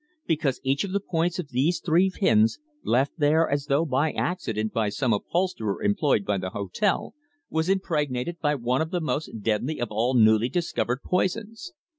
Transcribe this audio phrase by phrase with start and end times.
[0.25, 4.73] "Because each of the points of those three pins, left there as though by accident
[4.73, 7.13] by some upholsterer employed by the hotel,
[7.51, 11.73] was impregnated by one of the most deadly of all newly discovered poisons.